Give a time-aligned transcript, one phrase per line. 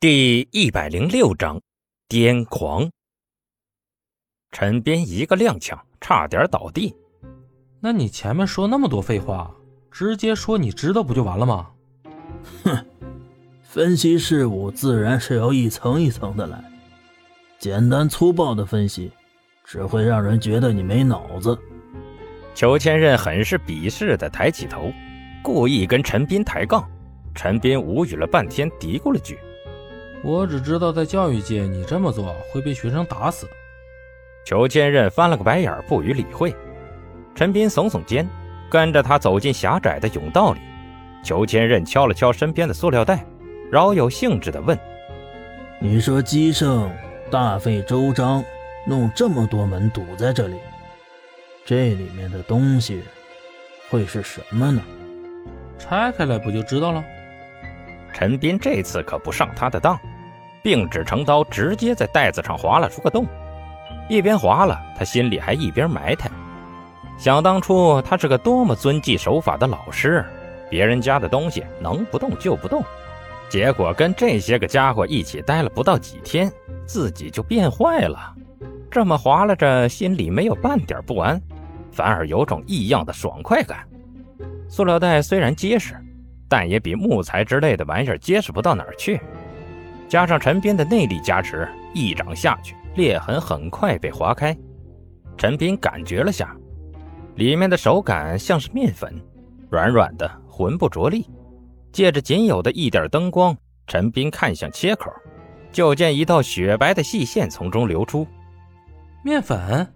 [0.00, 1.60] 第一百零六章，
[2.08, 2.88] 癫狂。
[4.52, 6.94] 陈斌一个踉跄，差点倒地。
[7.80, 9.52] 那你前面说那么多废话，
[9.90, 11.70] 直接说你知道不就完了吗？
[12.62, 12.86] 哼，
[13.64, 16.62] 分析事物自然是要一层一层的来，
[17.58, 19.10] 简单粗暴的分析，
[19.64, 21.58] 只会让人觉得你没脑子。
[22.54, 24.92] 裘千仞很是鄙视的抬起头，
[25.42, 26.88] 故意跟陈斌抬杠。
[27.34, 29.36] 陈斌无语了半天，嘀咕了句。
[30.22, 33.48] 我只知道，在教育界，你这么做会被学生打死。
[34.44, 36.54] 裘千仞翻了个白眼，不予理会。
[37.34, 38.28] 陈斌耸耸肩，
[38.68, 40.60] 跟着他走进狭窄的甬道里。
[41.22, 43.24] 裘千仞敲了敲身边的塑料袋，
[43.70, 44.78] 饶有兴致地问
[45.80, 46.90] ：“你说姬胜
[47.30, 48.42] 大费周章，
[48.86, 50.56] 弄这么多门堵在这里，
[51.64, 53.02] 这里面的东西
[53.90, 54.82] 会是什么呢？
[55.78, 57.04] 拆开来不就知道了？”
[58.14, 59.96] 陈斌这次可不上他的当，
[60.62, 63.26] 并指成刀，直接在袋子上划了出个洞。
[64.08, 66.30] 一边划了，他心里还一边埋汰：
[67.18, 70.24] 想当初他是个多么遵纪守法的老师，
[70.70, 72.82] 别人家的东西能不动就不动。
[73.48, 76.50] 结果跟这些个家伙一起待了不到几天，
[76.86, 78.34] 自己就变坏了。
[78.90, 81.40] 这么划拉着，心里没有半点不安，
[81.92, 83.86] 反而有种异样的爽快感。
[84.68, 85.94] 塑料袋虽然结实。
[86.50, 89.20] 但也比木材之类的玩意儿结实不到哪儿去，
[90.08, 94.56] 加上陈斌的内力加持，一掌下去，裂痕很快被划开。
[95.36, 96.56] 陈斌感觉了下，
[97.36, 99.14] 里面的手感像是面粉，
[99.70, 101.28] 软软的，浑不着力。
[101.92, 105.12] 借着仅有的一点灯光，陈斌看向切口，
[105.70, 108.26] 就见一道雪白的细线从中流出。
[109.22, 109.86] 面粉？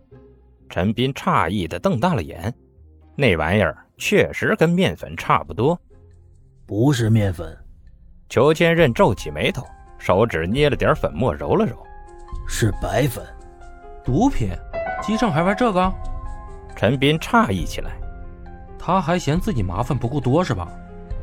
[0.69, 2.53] 陈斌诧异的瞪大了眼，
[3.17, 5.79] 那玩意儿确实跟面粉差不多。
[6.67, 7.57] 不是面粉，
[8.29, 9.67] 裘千仞皱起眉头，
[10.05, 11.77] 手指捏了点粉末揉了揉，
[12.49, 13.25] 是白粉。
[14.05, 14.51] 毒品？
[15.01, 15.93] 姬胜还玩这个？
[16.75, 17.93] 陈斌诧异起来，
[18.77, 20.67] 他还嫌自己麻烦不够多是吧？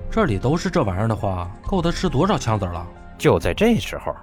[0.10, 2.88] 这里都是这玩意儿的话，够他吃多少枪子了？
[3.18, 4.16] 就在这时候，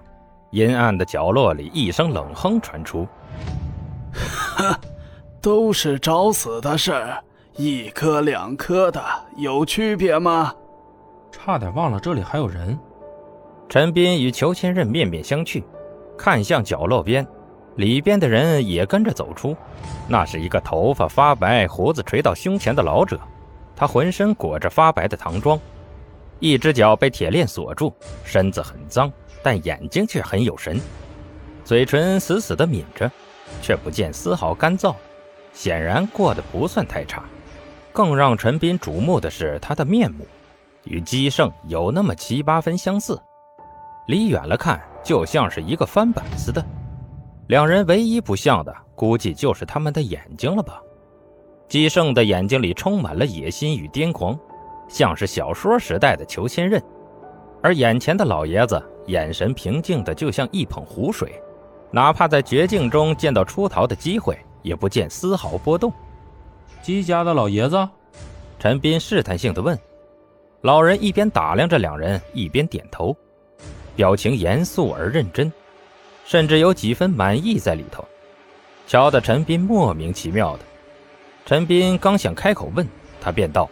[0.52, 3.06] 阴暗的角落里一声冷哼传出
[4.56, 4.80] ：“哈，
[5.42, 7.22] 都是找死的事儿，
[7.56, 9.04] 一颗两颗的
[9.36, 10.54] 有区别吗？”
[11.30, 12.78] 差点忘了这里还有人。
[13.68, 15.62] 陈斌与裘千仞面面相觑，
[16.16, 17.26] 看向角落边，
[17.74, 19.56] 里边的人也跟着走出。
[20.08, 23.18] 那是一个头发发白、胡子垂到胸前的老者，
[23.74, 25.58] 他浑身裹着发白的唐装，
[26.38, 27.92] 一只脚被铁链锁住，
[28.24, 29.12] 身子很脏，
[29.42, 30.80] 但眼睛却很有神，
[31.64, 33.10] 嘴唇死死地抿着，
[33.60, 34.94] 却不见丝毫干燥，
[35.52, 37.24] 显然过得不算太差。
[37.92, 40.24] 更让陈斌瞩目的是他的面目。
[40.84, 43.20] 与姬胜有那么七八分相似，
[44.06, 46.64] 离远了看就像是一个翻板似的。
[47.48, 50.80] 两人唯一不像的，估计就是他们的眼睛了吧？
[51.68, 54.38] 姬胜的眼睛里充满了野心与癫狂，
[54.88, 56.80] 像是小说时代的裘千仞；
[57.62, 61.40] 而眼前的老爷子眼神平静的，就像一捧湖水，
[61.90, 65.92] 哪怕在绝境中见到出逃的机会，也不见丝毫波动。
[66.82, 67.88] 姬家的老爷子，
[68.58, 69.76] 陈斌试探性的问。
[70.62, 73.16] 老人一边打量着两人，一边点头，
[73.96, 75.52] 表情严肃而认真，
[76.24, 78.04] 甚至有几分满意在里头，
[78.86, 80.62] 瞧得陈斌莫名其妙的。
[81.44, 82.86] 陈斌刚想开口问，
[83.20, 83.68] 他便道：“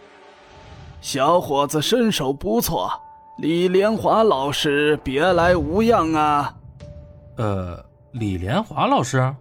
[1.00, 2.90] 小伙子身手不错，
[3.38, 6.54] 李连华老师别来无恙啊。
[7.36, 9.32] ”“呃，李连华老师？”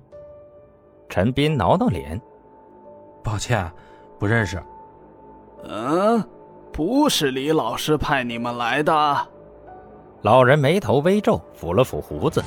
[1.10, 2.20] 陈斌挠挠脸
[3.24, 3.72] ，“抱歉，
[4.20, 4.62] 不认识。
[5.64, 6.24] ”“嗯。”
[6.74, 9.28] 不是李老师派你们来的。
[10.24, 12.42] 老人眉头微皱，抚了抚胡子。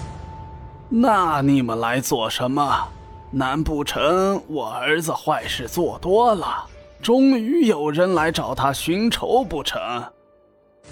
[0.88, 2.88] 那你们来做什么？
[3.30, 6.64] 难不成我儿子坏事做多了，
[7.02, 10.02] 终于有人来找他寻仇不成？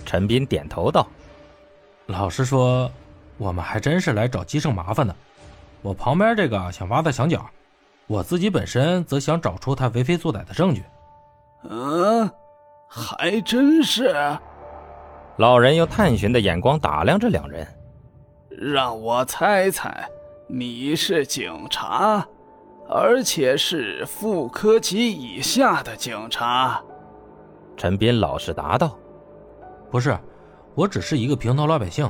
[0.04, 1.06] 陈斌点头道
[2.04, 2.90] ：“老实说，
[3.38, 5.16] 我们还真是来找姬胜麻烦的。
[5.80, 7.46] 我旁边这个想挖他墙角，
[8.08, 10.82] 我自己本身则想找出他为非作歹的证据。”
[11.70, 12.30] 嗯。
[12.87, 14.14] 还真是。
[15.36, 17.66] 老人用探寻的眼光打量着两人，
[18.50, 20.08] 让我猜猜，
[20.46, 22.25] 你是警察，
[22.88, 26.81] 而且是副科级以下的警察。
[27.76, 28.96] 陈斌老实答道
[29.90, 30.16] ：“不是，
[30.76, 32.08] 我只是一个平头老百姓。”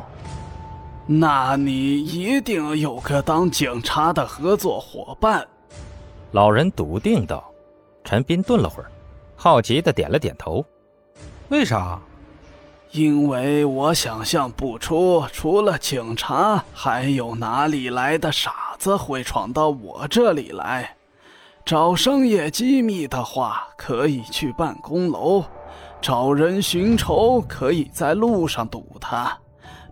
[1.08, 5.46] 那你一定有个当警察的合作伙伴。”
[6.32, 7.50] 老人笃定道。
[8.06, 8.90] 陈斌顿了会儿，
[9.34, 10.62] 好奇的点了点头。
[11.48, 11.98] 为啥？
[12.94, 20.94] 因为我想象不出，除了警察，还有哪里来的傻子会闯到我这里来。
[21.64, 25.42] 找商业机密的话，可以去办公楼；
[26.00, 29.36] 找人寻仇，可以在路上堵他。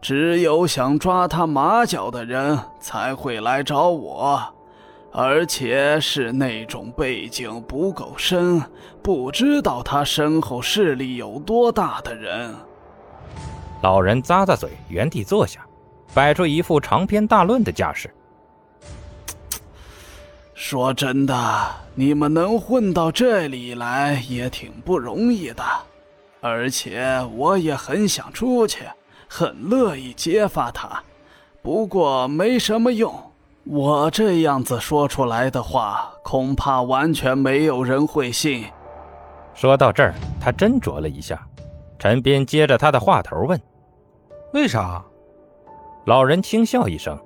[0.01, 4.41] 只有想抓他马脚的人才会来找我，
[5.11, 8.63] 而且是那种背景不够深、
[9.03, 12.55] 不知道他身后势力有多大的人。
[13.83, 15.61] 老人咂咂嘴，原地坐下，
[16.15, 18.09] 摆出一副长篇大论的架势。
[20.55, 25.63] 说真的，你们能混到这里来也挺不容易的，
[26.41, 28.85] 而且我也很想出去。
[29.29, 31.03] 很乐意揭发他，
[31.63, 33.13] 不过没什么用。
[33.65, 38.67] 我这样子说出来的话，恐怕完全没有人会信。
[39.55, 41.45] 说到这儿，他斟酌了一下。
[41.99, 43.59] 陈斌接着他的话头问
[44.53, 45.05] ：“为啥？”
[46.07, 47.19] 老人轻笑一声，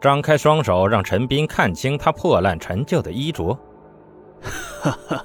[0.00, 3.58] 张开双手让陈斌看清他破烂陈旧的衣着。
[4.40, 5.24] 哈哈，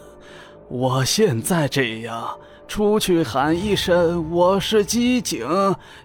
[0.68, 2.38] 我现在这样。
[2.68, 5.44] 出去喊一声“我是机警”，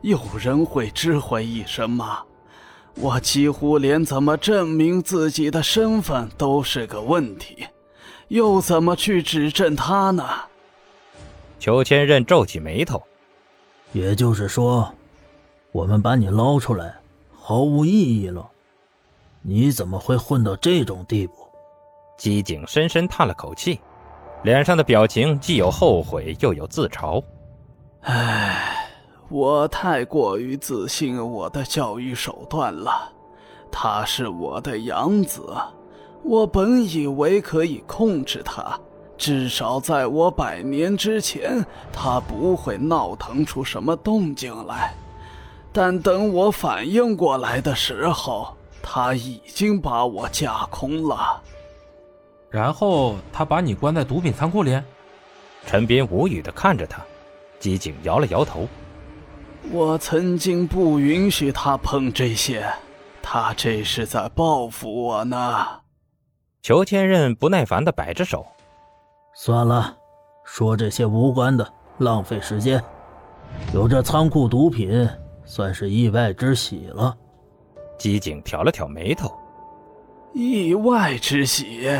[0.00, 2.22] 有人会知会一声吗？
[2.94, 7.66] 我几乎连怎么证明自己的身份都是个问题，
[8.28, 10.24] 又怎么去指证他呢？
[11.58, 13.02] 裘千仞皱起眉头。
[13.92, 14.90] 也就是说，
[15.74, 16.94] 我们把你捞出来
[17.36, 18.48] 毫无意义了？
[19.42, 21.34] 你怎么会混到这种地步？
[22.16, 23.80] 机警深深叹了口气。
[24.44, 27.20] 脸上的表情既有后悔，又有自嘲。
[28.02, 28.88] 唉，
[29.28, 33.10] 我太过于自信我的教育手段了。
[33.72, 35.42] 他是我的养子，
[36.22, 38.78] 我本以为可以控制他，
[39.18, 44.94] 至少在我百年之前，他不会闹腾出什么动静来。
[45.76, 51.42] 但等我反应过来的时候，他已经把我架空了。
[52.48, 54.80] 然后他把你关在毒品仓库里。
[55.66, 57.02] 陈斌无语的看着他，
[57.58, 58.68] 机警摇了摇头。
[59.72, 62.64] 我曾经不允许他碰这些，
[63.20, 65.66] 他这是在报复我呢。
[66.62, 68.46] 裘千仞不耐烦的摆着手。
[69.34, 69.96] 算了，
[70.44, 71.68] 说这些无关的，
[71.98, 72.80] 浪费时间。
[73.72, 75.08] 有这仓库毒品，
[75.44, 77.16] 算是意外之喜了。
[77.98, 79.32] 机警挑了挑眉头。
[80.32, 81.90] 意外之喜。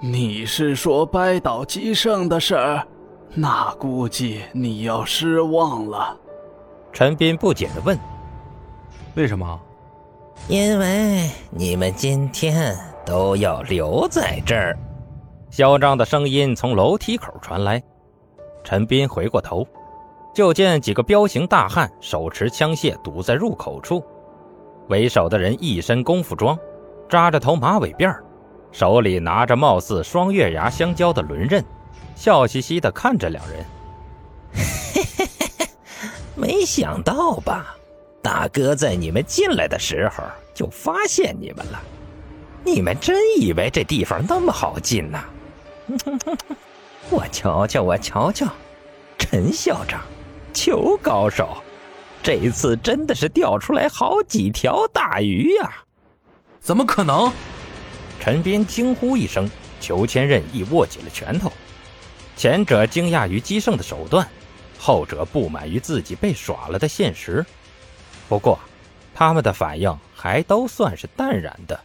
[0.00, 2.86] 你是说掰倒姬胜的事儿？
[3.32, 6.14] 那估计你要失望了。
[6.92, 7.98] 陈斌不解的问
[9.16, 9.58] ：“为什么
[10.46, 14.78] ？”“因为你们今天都要留在这儿。”
[15.48, 17.82] 嚣张的声音从楼梯口传来。
[18.62, 19.66] 陈斌回过头，
[20.34, 24.04] 就见几个彪形大汉手持枪械堵在入口处。
[24.88, 26.58] 为首的人一身功夫装，
[27.08, 28.14] 扎着头马尾辫。
[28.72, 31.64] 手里拿着貌似双月牙相交的轮刃，
[32.16, 33.64] 笑嘻嘻地看着两人。
[36.34, 37.76] 没想到吧，
[38.20, 41.80] 大哥在你们进来的时候就发现你们了。
[42.64, 45.24] 你们真以为这地方那么好进呐？
[47.10, 48.48] 我瞧瞧，我瞧瞧，
[49.16, 50.00] 陈校长，
[50.54, 51.62] 裘高手，
[52.22, 55.70] 这次真的是钓出来好几条大鱼呀！
[56.60, 57.30] 怎么可能？
[58.20, 61.52] 陈斌惊呼一声，裘千仞亦握紧了拳头。
[62.36, 64.26] 前者惊讶于姬胜的手段，
[64.78, 67.44] 后者不满于自己被耍了的现实。
[68.28, 68.58] 不过，
[69.12, 71.78] 他们的反应还都算是淡然的。